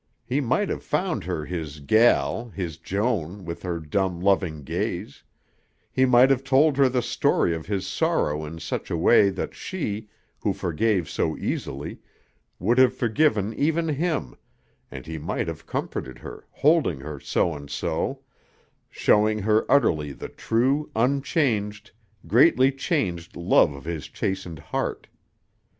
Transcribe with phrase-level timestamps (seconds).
[0.25, 5.21] He might have found her, his "gel," his Joan, with her dumb, loving gaze;
[5.91, 9.53] he might have told her the story of his sorrow in such a way that
[9.53, 10.09] she,
[10.39, 11.99] who forgave so easily,
[12.57, 14.35] would have forgiven even him,
[14.89, 18.23] and he might have comforted her, holding her so and so,
[18.89, 21.91] showing her utterly the true, unchanged,
[22.25, 25.05] greatly changed love of his chastened heart.